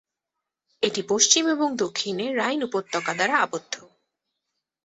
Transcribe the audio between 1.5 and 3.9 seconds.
এবং দক্ষিণে রাইন উপত্যকা দ্বারা আবদ্ধ।